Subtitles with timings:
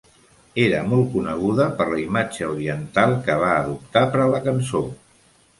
[0.61, 4.87] Era molt coneguda per la imatge oriental que va adoptar per a la cançó.